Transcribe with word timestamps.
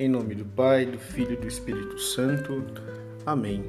Em 0.00 0.08
nome 0.08 0.34
do 0.34 0.46
Pai, 0.46 0.86
do 0.86 0.98
Filho 0.98 1.34
e 1.34 1.36
do 1.36 1.46
Espírito 1.46 1.98
Santo. 1.98 2.64
Amém. 3.26 3.62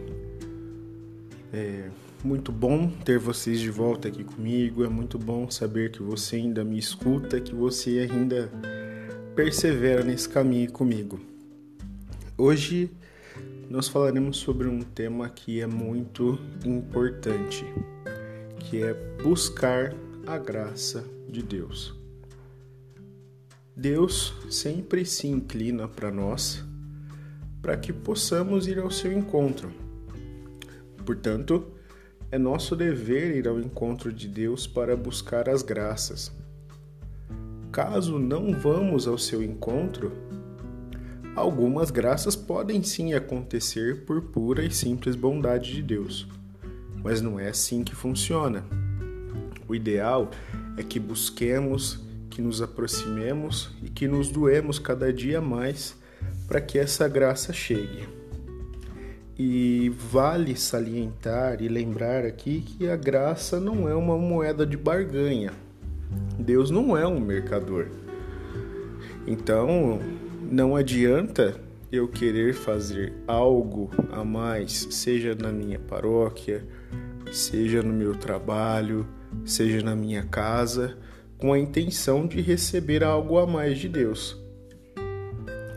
É 1.52 1.90
muito 2.24 2.54
bom 2.54 2.90
ter 2.90 3.20
vocês 3.20 3.60
de 3.60 3.70
volta 3.70 4.08
aqui 4.08 4.24
comigo. 4.24 4.86
É 4.86 4.88
muito 4.88 5.20
bom 5.20 5.52
saber 5.52 5.92
que 5.92 6.02
você 6.02 6.38
ainda 6.38 6.64
me 6.64 6.80
escuta, 6.80 7.42
que 7.42 7.54
você 7.54 8.08
ainda 8.10 8.50
persevera 9.36 10.06
nesse 10.06 10.30
caminho 10.30 10.72
comigo. 10.72 11.20
Hoje 12.38 12.90
nós 13.70 13.90
falaremos 13.90 14.38
sobre 14.38 14.70
um 14.70 14.80
tema 14.80 15.28
que 15.28 15.60
é 15.60 15.68
muito 15.68 16.40
importante, 16.64 17.66
que 18.58 18.82
é 18.82 18.94
buscar 19.22 19.94
a 20.26 20.38
graça 20.38 21.04
de 21.28 21.44
Deus. 21.44 22.01
Deus 23.76 24.34
sempre 24.50 25.06
se 25.06 25.28
inclina 25.28 25.88
para 25.88 26.12
nós 26.12 26.64
para 27.62 27.78
que 27.78 27.94
possamos 27.94 28.68
ir 28.68 28.80
ao 28.80 28.90
seu 28.90 29.14
encontro. 29.14 29.72
Portanto, 31.06 31.66
é 32.32 32.38
nosso 32.38 32.76
dever 32.76 33.36
ir 33.36 33.48
ao 33.48 33.60
encontro 33.60 34.12
de 34.12 34.28
Deus 34.28 34.66
para 34.66 34.96
buscar 34.96 35.48
as 35.48 35.62
graças. 35.62 36.32
Caso 37.72 38.18
não 38.18 38.52
vamos 38.52 39.08
ao 39.08 39.18
seu 39.18 39.44
encontro, 39.44 40.12
algumas 41.36 41.92
graças 41.92 42.36
podem 42.36 42.84
sim 42.84 43.14
acontecer 43.14 44.06
por 44.06 44.22
pura 44.22 44.66
e 44.66 44.72
simples 44.72 45.16
bondade 45.16 45.72
de 45.74 45.82
Deus, 45.82 46.28
mas 47.04 47.22
não 47.22 47.40
é 47.40 47.50
assim 47.50 47.84
que 47.84 47.96
funciona. 47.96 48.66
O 49.68 49.76
ideal 49.76 50.30
é 50.78 50.84
que 50.84 51.00
busquemos 51.00 52.11
que 52.32 52.42
nos 52.42 52.62
aproximemos 52.62 53.70
e 53.84 53.90
que 53.90 54.08
nos 54.08 54.30
doemos 54.30 54.80
cada 54.80 55.12
dia 55.12 55.42
mais 55.42 55.96
para 56.48 56.62
que 56.62 56.80
essa 56.80 57.08
graça 57.08 57.52
chegue. 57.52 58.08
E 59.38 59.90
vale 59.90 60.56
salientar 60.56 61.62
e 61.62 61.68
lembrar 61.68 62.26
aqui 62.26 62.62
que 62.62 62.88
a 62.90 62.96
graça 62.96 63.60
não 63.60 63.88
é 63.88 63.94
uma 63.94 64.18
moeda 64.18 64.66
de 64.66 64.78
barganha. 64.78 65.52
Deus 66.40 66.72
não 66.72 66.98
é 66.98 67.06
um 67.06 67.20
mercador. 67.20 67.88
Então, 69.28 70.00
não 70.42 70.76
adianta 70.76 71.60
eu 71.92 72.08
querer 72.08 72.54
fazer 72.54 73.14
algo 73.28 73.90
a 74.12 74.24
mais, 74.24 74.88
seja 74.92 75.36
na 75.36 75.52
minha 75.52 75.80
paróquia, 75.80 76.64
seja 77.32 77.82
no 77.82 77.94
meu 77.94 78.16
trabalho, 78.16 79.06
seja 79.46 79.84
na 79.84 79.96
minha 79.96 80.24
casa, 80.24 80.98
com 81.42 81.52
a 81.52 81.58
intenção 81.58 82.28
de 82.28 82.40
receber 82.40 83.04
algo 83.04 83.40
a 83.40 83.48
mais 83.48 83.80
de 83.80 83.90
Deus. 83.90 84.40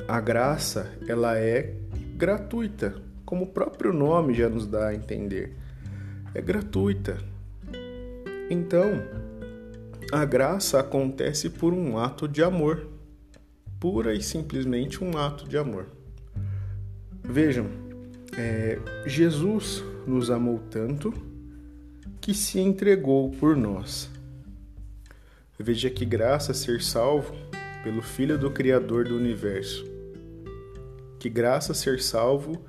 A 0.06 0.20
graça, 0.20 0.92
ela 1.08 1.38
é 1.38 1.74
gratuita, 2.14 2.94
como 3.24 3.44
o 3.44 3.46
próprio 3.46 3.90
nome 3.90 4.34
já 4.34 4.46
nos 4.50 4.66
dá 4.66 4.88
a 4.88 4.94
entender. 4.94 5.56
É 6.34 6.42
gratuita. 6.42 7.16
Então, 8.50 9.02
a 10.12 10.22
graça 10.26 10.78
acontece 10.78 11.48
por 11.48 11.72
um 11.72 11.96
ato 11.96 12.28
de 12.28 12.42
amor, 12.42 12.86
pura 13.80 14.14
e 14.14 14.22
simplesmente 14.22 15.02
um 15.02 15.16
ato 15.16 15.48
de 15.48 15.56
amor. 15.56 15.86
Vejam, 17.22 17.68
é, 18.36 18.78
Jesus 19.06 19.82
nos 20.06 20.30
amou 20.30 20.60
tanto 20.70 21.10
que 22.20 22.34
se 22.34 22.60
entregou 22.60 23.30
por 23.30 23.56
nós. 23.56 24.12
Veja 25.66 25.88
que 25.88 26.04
graça 26.04 26.52
ser 26.52 26.82
salvo 26.82 27.34
pelo 27.82 28.02
Filho 28.02 28.36
do 28.36 28.50
Criador 28.50 29.08
do 29.08 29.16
universo. 29.16 29.82
Que 31.18 31.30
graça 31.30 31.72
ser 31.72 32.02
salvo 32.02 32.62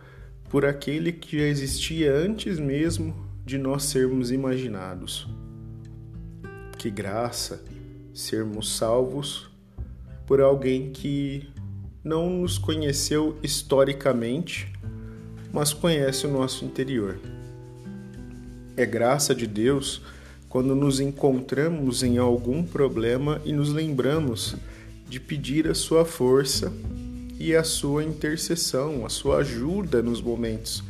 por 0.50 0.66
aquele 0.66 1.11
que 1.11 1.38
já 1.38 1.44
existia 1.44 2.16
antes 2.16 2.57
mesmo 2.57 3.13
de 3.45 3.57
nós 3.57 3.83
sermos 3.83 4.31
imaginados. 4.31 5.28
Que 6.78 6.89
graça 6.89 7.61
sermos 8.13 8.78
salvos 8.78 9.51
por 10.25 10.39
alguém 10.39 10.94
que 10.94 11.50
não 12.01 12.29
nos 12.29 12.57
conheceu 12.57 13.38
historicamente, 13.44 14.72
mas 15.51 15.73
conhece 15.73 16.25
o 16.25 16.31
nosso 16.31 16.63
interior. 16.63 17.19
É 18.77 18.85
graça 18.85 19.35
de 19.35 19.45
Deus 19.45 20.01
quando 20.55 20.73
nos 20.73 21.01
encontramos 21.01 22.01
em 22.01 22.17
algum 22.17 22.63
problema 22.63 23.41
e 23.43 23.51
nos 23.51 23.73
lembramos 23.73 24.55
de 25.05 25.19
pedir 25.19 25.67
a 25.67 25.75
sua 25.75 26.05
força 26.05 26.71
e 27.38 27.53
a 27.53 27.61
sua 27.61 28.05
intercessão, 28.05 29.05
a 29.05 29.09
sua 29.09 29.39
ajuda 29.39 30.01
nos 30.01 30.21
momentos 30.21 30.81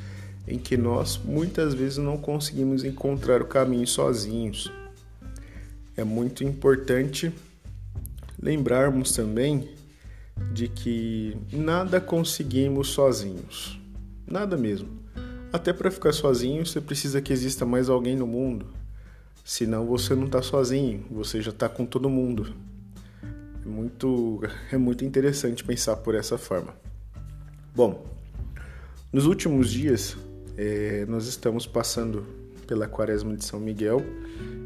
em 0.48 0.60
que 0.60 0.78
nós 0.78 1.18
muitas 1.18 1.74
vezes 1.74 1.98
não 1.98 2.16
conseguimos 2.16 2.84
encontrar 2.84 3.42
o 3.42 3.48
caminho 3.48 3.88
sozinhos. 3.88 4.72
É 5.98 6.04
muito 6.04 6.44
importante 6.44 7.34
lembrarmos 8.40 9.14
também 9.14 9.68
de 10.54 10.68
que 10.68 11.36
nada 11.52 12.00
conseguimos 12.00 12.90
sozinhos. 12.90 13.82
Nada 14.28 14.56
mesmo. 14.56 14.90
Até 15.52 15.74
para 15.74 15.90
ficar 15.90 16.14
sozinho, 16.14 16.64
você 16.64 16.80
precisa 16.80 17.20
que 17.20 17.34
exista 17.34 17.66
mais 17.66 17.90
alguém 17.90 18.16
no 18.16 18.28
mundo. 18.28 18.85
Senão 19.48 19.86
você 19.86 20.16
não 20.16 20.26
está 20.26 20.42
sozinho, 20.42 21.06
você 21.12 21.40
já 21.40 21.52
está 21.52 21.70
com 21.70 21.86
todo 21.86 22.10
mundo. 22.10 22.52
É 23.64 23.70
muito, 23.70 24.42
é 24.74 24.78
muito 24.78 25.06
interessante 25.06 25.64
pensar 25.64 25.98
por 25.98 26.16
essa 26.16 26.36
forma. 26.36 26.74
Bom, 27.76 28.08
nos 29.14 29.28
últimos 29.28 29.70
dias 29.70 30.18
é, 30.58 31.06
nós 31.08 31.28
estamos 31.28 31.68
passando 31.68 32.26
pela 32.66 32.88
Quaresma 32.88 33.38
de 33.38 33.46
São 33.46 33.60
Miguel 33.60 34.02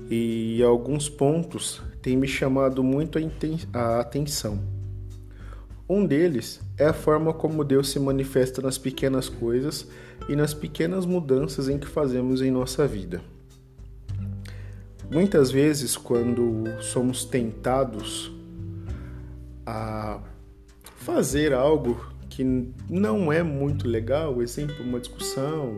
e 0.10 0.64
alguns 0.64 1.10
pontos 1.10 1.82
têm 2.02 2.16
me 2.16 2.28
chamado 2.28 2.82
muito 2.82 3.20
a 3.74 4.00
atenção. 4.00 4.64
Um 5.90 6.06
deles 6.06 6.62
é 6.78 6.86
a 6.86 6.94
forma 6.94 7.34
como 7.34 7.66
Deus 7.66 7.90
se 7.90 8.00
manifesta 8.00 8.62
nas 8.62 8.78
pequenas 8.78 9.28
coisas 9.28 9.90
e 10.30 10.38
nas 10.38 10.54
pequenas 10.54 11.06
mudanças 11.06 11.68
em 11.68 11.78
que 11.78 11.88
fazemos 11.88 12.42
em 12.42 12.50
nossa 12.50 12.88
vida. 12.88 13.22
Muitas 15.12 15.50
vezes, 15.50 15.98
quando 15.98 16.66
somos 16.82 17.26
tentados 17.26 18.32
a 19.66 20.22
fazer 20.98 21.52
algo 21.52 22.14
que 22.30 22.44
não 22.88 23.34
é 23.34 23.42
muito 23.42 23.88
legal, 23.88 24.40
exemplo, 24.42 24.84
uma 24.84 25.00
discussão, 25.00 25.76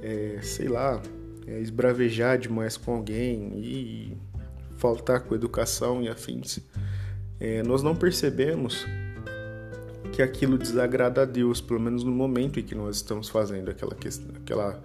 é, 0.00 0.38
sei 0.40 0.68
lá, 0.68 1.02
é, 1.46 1.58
esbravejar 1.60 2.38
demais 2.38 2.76
com 2.76 2.94
alguém 2.94 3.58
e 3.58 4.16
faltar 4.76 5.20
com 5.20 5.34
educação 5.34 6.00
e 6.00 6.08
afins, 6.08 6.60
é, 7.40 7.60
nós 7.64 7.82
não 7.82 7.96
percebemos 7.96 8.86
que 10.12 10.22
aquilo 10.22 10.56
desagrada 10.56 11.22
a 11.22 11.24
Deus, 11.24 11.60
pelo 11.60 11.80
menos 11.80 12.04
no 12.04 12.12
momento 12.12 12.60
em 12.60 12.62
que 12.62 12.74
nós 12.74 12.96
estamos 12.96 13.28
fazendo 13.28 13.68
aquela, 13.68 13.96
questão, 13.96 14.28
aquela 14.36 14.80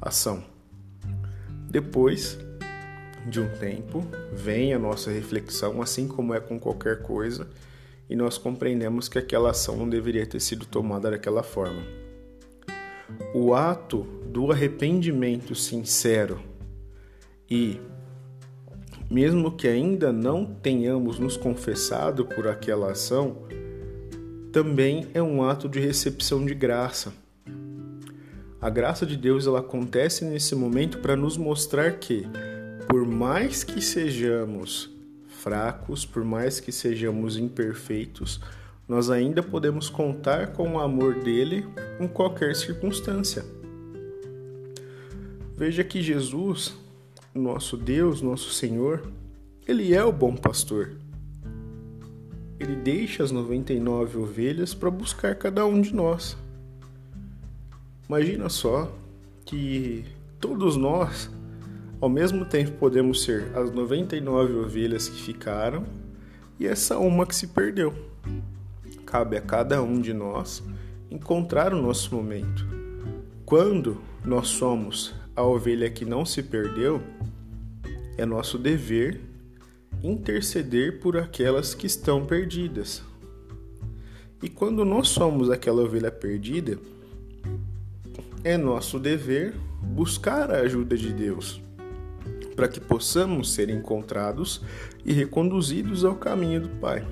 ação. 0.00 0.42
Depois, 1.70 2.36
de 3.26 3.40
um 3.40 3.48
tempo, 3.48 4.06
vem 4.32 4.74
a 4.74 4.78
nossa 4.78 5.10
reflexão, 5.10 5.80
assim 5.80 6.08
como 6.08 6.34
é 6.34 6.40
com 6.40 6.58
qualquer 6.58 7.02
coisa, 7.02 7.48
e 8.08 8.16
nós 8.16 8.36
compreendemos 8.36 9.08
que 9.08 9.18
aquela 9.18 9.50
ação 9.50 9.76
não 9.76 9.88
deveria 9.88 10.26
ter 10.26 10.40
sido 10.40 10.66
tomada 10.66 11.10
daquela 11.10 11.42
forma. 11.42 11.82
O 13.34 13.54
ato 13.54 14.02
do 14.26 14.50
arrependimento 14.50 15.54
sincero 15.54 16.40
e, 17.50 17.80
mesmo 19.10 19.52
que 19.52 19.68
ainda 19.68 20.12
não 20.12 20.44
tenhamos 20.44 21.18
nos 21.18 21.36
confessado 21.36 22.24
por 22.24 22.48
aquela 22.48 22.92
ação, 22.92 23.42
também 24.52 25.08
é 25.14 25.22
um 25.22 25.42
ato 25.42 25.68
de 25.68 25.80
recepção 25.80 26.44
de 26.44 26.54
graça. 26.54 27.12
A 28.60 28.70
graça 28.70 29.04
de 29.04 29.16
Deus 29.16 29.46
ela 29.46 29.60
acontece 29.60 30.24
nesse 30.24 30.54
momento 30.54 30.98
para 30.98 31.16
nos 31.16 31.36
mostrar 31.36 31.92
que 31.92 32.26
por 32.92 33.06
mais 33.06 33.64
que 33.64 33.80
sejamos 33.80 34.90
fracos, 35.26 36.04
por 36.04 36.22
mais 36.22 36.60
que 36.60 36.70
sejamos 36.70 37.38
imperfeitos, 37.38 38.38
nós 38.86 39.08
ainda 39.08 39.42
podemos 39.42 39.88
contar 39.88 40.48
com 40.48 40.74
o 40.74 40.78
amor 40.78 41.14
dele 41.14 41.66
em 41.98 42.06
qualquer 42.06 42.54
circunstância. 42.54 43.46
Veja 45.56 45.82
que 45.82 46.02
Jesus, 46.02 46.76
nosso 47.34 47.78
Deus, 47.78 48.20
nosso 48.20 48.50
Senhor, 48.50 49.10
ele 49.66 49.94
é 49.94 50.04
o 50.04 50.12
bom 50.12 50.36
pastor. 50.36 50.90
Ele 52.60 52.76
deixa 52.76 53.24
as 53.24 53.30
99 53.30 54.18
ovelhas 54.18 54.74
para 54.74 54.90
buscar 54.90 55.34
cada 55.36 55.64
um 55.64 55.80
de 55.80 55.94
nós. 55.94 56.36
Imagina 58.06 58.50
só 58.50 58.94
que 59.46 60.04
todos 60.38 60.76
nós 60.76 61.30
ao 62.02 62.08
mesmo 62.08 62.44
tempo, 62.44 62.72
podemos 62.72 63.22
ser 63.22 63.56
as 63.56 63.70
99 63.70 64.54
ovelhas 64.54 65.08
que 65.08 65.22
ficaram 65.22 65.86
e 66.58 66.66
essa 66.66 66.98
uma 66.98 67.24
que 67.24 67.34
se 67.34 67.46
perdeu. 67.46 67.94
cabe 69.06 69.36
a 69.36 69.40
cada 69.40 69.80
um 69.80 70.00
de 70.00 70.12
nós 70.12 70.64
encontrar 71.08 71.72
o 71.72 71.80
nosso 71.80 72.12
momento. 72.12 72.66
Quando 73.46 74.02
nós 74.24 74.48
somos 74.48 75.14
a 75.36 75.44
ovelha 75.44 75.88
que 75.88 76.04
não 76.04 76.26
se 76.26 76.42
perdeu, 76.42 77.00
é 78.18 78.26
nosso 78.26 78.58
dever 78.58 79.20
interceder 80.02 80.98
por 80.98 81.16
aquelas 81.16 81.72
que 81.72 81.86
estão 81.86 82.26
perdidas. 82.26 83.00
E 84.42 84.48
quando 84.48 84.84
nós 84.84 85.06
somos 85.06 85.50
aquela 85.50 85.82
ovelha 85.82 86.10
perdida, 86.10 86.80
é 88.42 88.56
nosso 88.56 88.98
dever 88.98 89.54
buscar 89.80 90.50
a 90.50 90.62
ajuda 90.62 90.96
de 90.96 91.12
Deus, 91.12 91.62
para 92.54 92.68
que 92.68 92.80
possamos 92.80 93.52
ser 93.52 93.70
encontrados 93.70 94.60
e 95.04 95.12
reconduzidos 95.12 96.04
ao 96.04 96.14
caminho 96.14 96.62
do 96.62 96.68
Pai. 96.68 97.06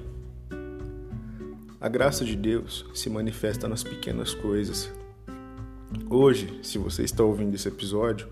A 1.81 1.89
graça 1.89 2.25
de 2.25 2.37
Deus 2.37 2.85
se 2.93 3.09
manifesta 3.09 3.67
nas 3.67 3.83
pequenas 3.83 4.35
coisas. 4.35 4.93
Hoje, 6.09 6.61
se 6.63 6.77
você 6.77 7.03
está 7.03 7.25
ouvindo 7.25 7.55
esse 7.55 7.69
episódio, 7.69 8.29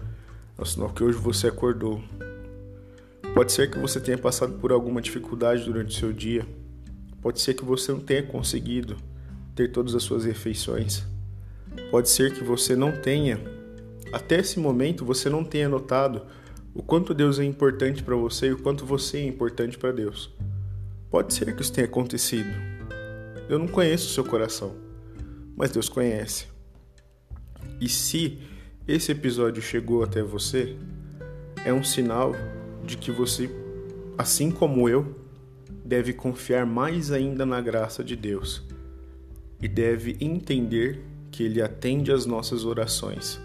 é 0.59 0.63
o 0.63 0.67
sinal 0.67 0.91
que 0.91 1.03
hoje 1.03 1.17
você 1.17 1.49
acordou. 1.49 2.03
Pode 3.35 3.53
ser 3.53 3.71
que 3.71 3.79
você 3.79 4.01
tenha 4.01 4.19
passado 4.19 4.55
por 4.59 4.71
alguma 4.71 5.01
dificuldade 5.01 5.65
durante 5.65 5.97
o 5.97 5.99
seu 5.99 6.13
dia. 6.13 6.47
Pode 7.23 7.41
ser 7.41 7.55
que 7.55 7.65
você 7.65 7.91
não 7.91 8.01
tenha 8.01 8.23
conseguido 8.23 8.97
ter 9.55 9.69
todas 9.73 9.95
as 9.95 10.03
suas 10.03 10.25
refeições. 10.25 11.05
Pode 11.91 12.09
ser 12.11 12.35
que 12.35 12.45
você 12.45 12.77
não 12.77 12.93
tenha, 12.93 13.41
até 14.13 14.41
esse 14.41 14.59
momento, 14.59 15.05
você 15.05 15.31
não 15.31 15.43
tenha 15.43 15.69
notado 15.69 16.23
o 16.79 16.83
quanto 16.83 17.13
Deus 17.13 17.41
é 17.41 17.45
importante 17.45 18.05
para 18.05 18.15
você 18.15 18.47
e 18.47 18.53
o 18.53 18.63
quanto 18.63 18.87
você 18.87 19.19
é 19.19 19.27
importante 19.27 19.77
para 19.77 19.91
Deus. 19.91 20.33
Pode 21.11 21.35
ser 21.35 21.53
que 21.57 21.61
isso 21.61 21.73
tenha 21.73 21.89
acontecido. 21.89 22.51
Eu 23.49 23.59
não 23.59 23.67
conheço 23.67 24.07
o 24.07 24.11
seu 24.13 24.25
coração, 24.25 24.77
mas 25.57 25.73
Deus 25.73 25.89
conhece. 25.89 26.47
E 27.81 27.89
se 27.89 28.39
esse 28.87 29.11
episódio 29.11 29.61
chegou 29.61 30.05
até 30.05 30.23
você, 30.23 30.77
é 31.65 31.73
um 31.75 31.83
sinal 31.83 32.33
de 32.85 32.97
que 32.97 33.11
você, 33.11 33.51
assim 34.17 34.49
como 34.49 34.89
eu, 34.89 35.17
deve 35.85 36.13
confiar 36.13 36.65
mais 36.65 37.11
ainda 37.11 37.45
na 37.45 37.61
graça 37.61 38.05
de 38.05 38.15
Deus 38.15 38.63
e 39.61 39.67
deve 39.67 40.17
entender 40.21 41.03
que 41.33 41.43
Ele 41.43 41.61
atende 41.61 42.13
às 42.13 42.25
nossas 42.25 42.65
orações, 42.65 43.41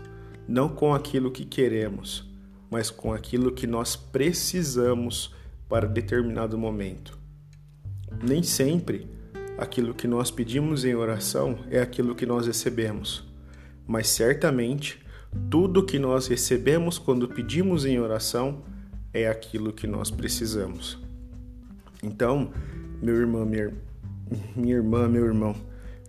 não 0.47 0.69
com 0.69 0.94
aquilo 0.94 1.31
que 1.31 1.44
queremos, 1.44 2.31
mas 2.74 2.90
com 2.90 3.14
aquilo 3.14 3.52
que 3.52 3.68
nós 3.68 3.96
precisamos 3.96 5.31
para 5.70 5.88
determinado 5.88 6.58
momento. 6.58 7.16
Nem 8.20 8.42
sempre 8.42 9.08
aquilo 9.60 9.94
que 9.94 10.08
nós 10.08 10.31
pedimos 10.31 10.84
em 10.84 10.96
oração 10.96 11.60
é 11.70 11.80
aquilo 11.80 12.16
que 12.16 12.25
nós 12.25 12.48
recebemos, 12.48 13.24
mas 13.86 14.08
certamente 14.08 15.00
tudo 15.52 15.86
que 15.86 16.00
nós 16.00 16.25
recebemos 16.25 16.98
quando 16.98 17.28
pedimos 17.28 17.86
em 17.86 18.00
oração 18.00 18.64
é 19.14 19.28
aquilo 19.28 19.72
que 19.72 19.86
nós 19.86 20.10
precisamos. 20.10 20.98
Então, 22.02 22.52
meu 23.04 23.16
irmão, 23.18 23.46
minha, 23.46 23.72
minha 24.56 24.78
irmã, 24.78 25.08
meu 25.08 25.25
irmão, 25.25 25.56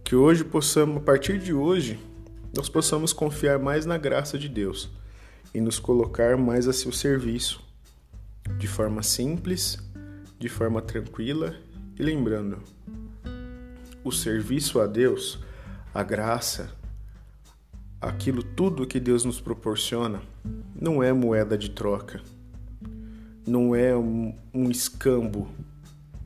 que 0.03 0.17
hoje 0.17 0.43
possamos, 0.43 0.97
a 0.97 1.01
partir 1.01 1.39
de 1.39 1.53
hoje, 1.53 1.99
nós 2.57 2.71
possamos 2.71 3.13
confiar 3.13 3.59
mais 3.59 3.85
na 3.85 3.99
graça 3.99 4.39
de 4.39 4.49
Deus 4.49 5.04
e 5.55 5.61
nos 5.61 5.79
colocar 5.79 6.37
mais 6.37 6.67
a 6.67 6.73
seu 6.73 6.91
serviço, 6.91 7.63
de 8.59 8.67
forma 8.67 9.03
simples, 9.03 9.79
de 10.39 10.49
forma 10.49 10.83
tranquila 10.83 11.55
e 11.99 12.03
lembrando, 12.03 12.59
o 14.03 14.11
serviço 14.11 14.81
a 14.81 14.87
Deus, 14.87 15.39
a 15.95 16.03
graça, 16.03 16.71
aquilo 18.01 18.43
tudo 18.43 18.87
que 18.87 18.99
Deus 18.99 19.25
nos 19.25 19.41
proporciona, 19.41 20.21
não 20.79 21.03
é 21.03 21.13
moeda 21.13 21.57
de 21.57 21.71
troca, 21.71 22.21
não 23.47 23.75
é 23.75 23.97
um, 23.97 24.37
um 24.53 24.71
escambo, 24.71 25.49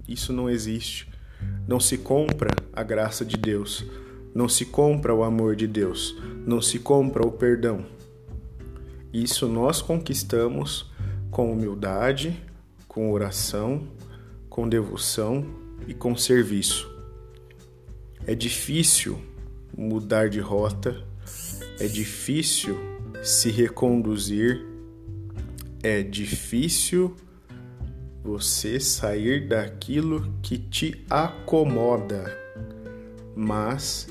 isso 0.09 0.33
não 0.33 0.49
existe. 0.49 1.09
Não 1.69 1.79
se 1.79 1.99
compra 1.99 2.51
a 2.73 2.83
graça 2.83 3.25
de 3.25 3.37
Deus, 3.37 3.85
não 4.35 4.49
se 4.49 4.65
compra 4.65 5.15
o 5.15 5.23
amor 5.23 5.55
de 5.55 5.67
Deus, 5.67 6.17
não 6.47 6.63
se 6.63 6.79
compra 6.79 7.25
o 7.27 7.31
perdão. 7.31 7.85
Isso 9.13 9.49
nós 9.49 9.81
conquistamos 9.81 10.91
com 11.31 11.53
humildade, 11.53 12.43
com 12.87 13.13
oração, 13.13 13.87
com 14.49 14.69
devoção 14.69 15.47
e 15.87 15.95
com 15.95 16.17
serviço. 16.17 16.91
É 18.27 18.35
difícil 18.35 19.19
mudar 19.77 20.29
de 20.29 20.41
rota, 20.41 21.03
é 21.81 21.87
difícil 21.87 22.77
se 23.23 23.51
reconduzir, 23.51 24.67
é 25.83 26.03
difícil 26.03 27.15
você 28.23 28.79
sair 28.79 29.49
daquilo 29.49 30.35
que 30.43 30.59
te 30.59 31.05
acomoda, 31.09 32.37
mas 33.35 34.09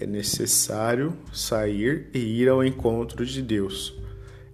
é 0.00 0.06
necessário 0.06 1.12
sair 1.32 2.08
e 2.14 2.18
ir 2.18 2.48
ao 2.48 2.64
encontro 2.64 3.26
de 3.26 3.42
Deus. 3.42 3.98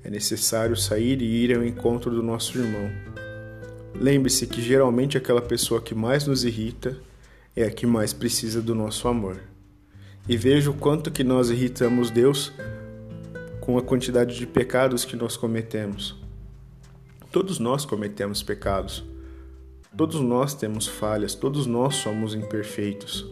É 0.04 0.10
necessário 0.10 0.76
sair 0.76 1.22
e 1.22 1.44
ir 1.44 1.56
ao 1.56 1.64
encontro 1.64 2.10
do 2.10 2.22
nosso 2.22 2.58
irmão. 2.58 2.90
Lembre-se 3.94 4.46
que 4.46 4.60
geralmente 4.60 5.16
aquela 5.16 5.40
pessoa 5.40 5.80
que 5.80 5.94
mais 5.94 6.26
nos 6.26 6.44
irrita 6.44 6.96
é 7.56 7.64
a 7.64 7.70
que 7.70 7.86
mais 7.86 8.12
precisa 8.12 8.60
do 8.60 8.74
nosso 8.74 9.08
amor. 9.08 9.38
E 10.28 10.36
veja 10.36 10.70
o 10.70 10.74
quanto 10.74 11.10
que 11.10 11.24
nós 11.24 11.50
irritamos 11.50 12.10
Deus 12.10 12.52
com 13.60 13.78
a 13.78 13.82
quantidade 13.82 14.36
de 14.36 14.46
pecados 14.46 15.04
que 15.04 15.16
nós 15.16 15.36
cometemos. 15.36 16.14
Todos 17.32 17.58
nós 17.58 17.84
cometemos 17.84 18.42
pecados. 18.42 19.04
Todos 19.96 20.20
nós 20.20 20.54
temos 20.54 20.86
falhas, 20.86 21.34
todos 21.34 21.66
nós 21.66 21.94
somos 21.94 22.34
imperfeitos. 22.34 23.24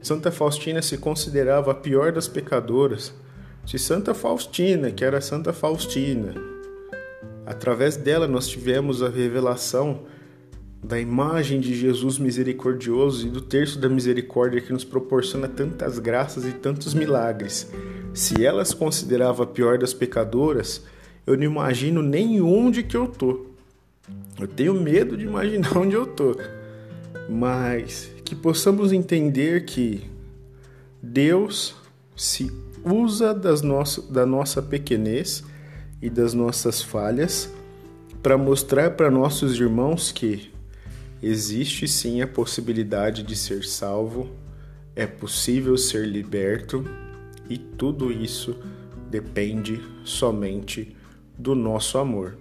Santa 0.00 0.30
Faustina 0.30 0.80
se 0.80 0.96
considerava 0.96 1.72
a 1.72 1.74
pior 1.74 2.12
das 2.12 2.28
pecadoras. 2.28 3.12
Se 3.66 3.78
Santa 3.78 4.12
Faustina, 4.12 4.90
que 4.90 5.04
era 5.04 5.20
Santa 5.20 5.52
Faustina, 5.52 6.34
através 7.46 7.96
dela 7.96 8.28
nós 8.28 8.46
tivemos 8.46 9.02
a 9.02 9.08
revelação 9.08 10.02
da 10.82 11.00
imagem 11.00 11.60
de 11.60 11.74
Jesus 11.74 12.18
misericordioso 12.18 13.26
e 13.26 13.30
do 13.30 13.40
terço 13.40 13.78
da 13.78 13.88
misericórdia 13.88 14.60
que 14.60 14.72
nos 14.72 14.84
proporciona 14.84 15.48
tantas 15.48 15.98
graças 15.98 16.44
e 16.44 16.52
tantos 16.52 16.92
milagres. 16.92 17.72
Se 18.12 18.44
ela 18.44 18.62
se 18.64 18.76
considerava 18.76 19.44
a 19.44 19.46
pior 19.46 19.78
das 19.78 19.94
pecadoras, 19.94 20.82
eu 21.26 21.36
não 21.36 21.44
imagino 21.44 22.02
nem 22.02 22.42
onde 22.42 22.82
que 22.82 22.96
eu 22.96 23.08
tô. 23.08 23.46
Eu 24.38 24.46
tenho 24.46 24.74
medo 24.74 25.16
de 25.16 25.24
imaginar 25.24 25.74
onde 25.78 25.94
eu 25.94 26.06
tô. 26.06 26.36
Mas 27.30 28.10
que 28.22 28.34
possamos 28.34 28.92
entender 28.92 29.64
que 29.64 30.02
Deus 31.02 31.74
se 32.14 32.52
usa 32.84 33.32
das 33.32 33.62
nosso, 33.62 34.02
da 34.12 34.26
nossa 34.26 34.60
pequenez 34.60 35.42
e 36.02 36.10
das 36.10 36.34
nossas 36.34 36.82
falhas 36.82 37.50
para 38.22 38.38
mostrar 38.38 38.92
para 38.92 39.10
nossos 39.10 39.58
irmãos 39.58 40.10
que 40.10 40.50
existe 41.22 41.86
sim 41.88 42.22
a 42.22 42.26
possibilidade 42.26 43.22
de 43.22 43.36
ser 43.36 43.64
salvo, 43.64 44.30
é 44.96 45.06
possível 45.06 45.76
ser 45.76 46.06
liberto 46.06 46.84
e 47.48 47.58
tudo 47.58 48.10
isso 48.12 48.56
depende 49.10 49.82
somente 50.04 50.96
do 51.38 51.54
nosso 51.54 51.98
amor, 51.98 52.38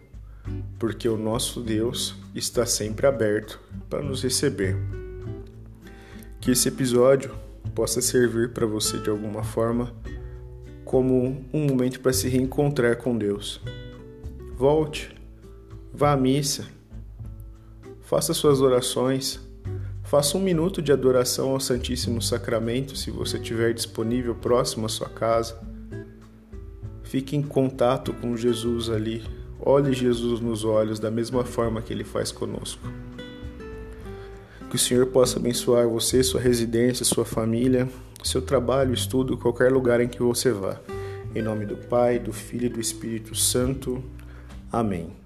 porque 0.79 1.07
o 1.07 1.17
nosso 1.17 1.61
Deus 1.61 2.15
está 2.33 2.65
sempre 2.65 3.05
aberto 3.05 3.59
para 3.89 4.01
nos 4.01 4.23
receber. 4.23 4.77
Que 6.39 6.51
esse 6.51 6.67
episódio 6.67 7.33
possa 7.75 8.01
servir 8.01 8.53
para 8.53 8.65
você 8.65 8.97
de 8.99 9.09
alguma 9.09 9.43
forma 9.43 9.93
como 10.83 11.45
um 11.53 11.65
momento 11.65 11.99
para 11.99 12.13
se 12.13 12.27
reencontrar 12.27 12.97
com 12.97 13.17
Deus. 13.17 13.61
Volte, 14.55 15.15
vá 15.93 16.13
à 16.13 16.17
missa, 16.17 16.65
faça 18.01 18.33
suas 18.33 18.61
orações, 18.61 19.39
faça 20.03 20.37
um 20.37 20.41
minuto 20.41 20.81
de 20.81 20.91
adoração 20.91 21.51
ao 21.51 21.59
Santíssimo 21.59 22.21
Sacramento 22.21 22.95
se 22.95 23.11
você 23.11 23.37
estiver 23.37 23.73
disponível 23.73 24.35
próximo 24.35 24.85
à 24.85 24.89
sua 24.89 25.09
casa 25.09 25.73
Fique 27.13 27.35
em 27.35 27.43
contato 27.43 28.11
com 28.11 28.35
Jesus 28.35 28.89
ali. 28.89 29.23
Olhe 29.59 29.93
Jesus 29.93 30.39
nos 30.39 30.65
olhos 30.65 30.99
da 30.99 31.11
mesma 31.11 31.45
forma 31.45 31.79
que 31.79 31.93
ele 31.93 32.03
faz 32.03 32.31
conosco. 32.31 32.81
Que 34.67 34.75
o 34.75 34.79
Senhor 34.79 35.05
possa 35.05 35.37
abençoar 35.37 35.87
você, 35.87 36.23
sua 36.23 36.41
residência, 36.41 37.05
sua 37.05 37.23
família, 37.23 37.87
seu 38.23 38.41
trabalho, 38.41 38.93
estudo, 38.93 39.37
qualquer 39.37 39.71
lugar 39.71 39.99
em 40.01 40.07
que 40.07 40.21
você 40.21 40.51
vá. 40.51 40.79
Em 41.35 41.41
nome 41.41 41.65
do 41.65 41.75
Pai, 41.75 42.19
do 42.19 42.31
Filho 42.31 42.67
e 42.67 42.69
do 42.69 42.79
Espírito 42.79 43.35
Santo. 43.35 44.03
Amém. 44.71 45.22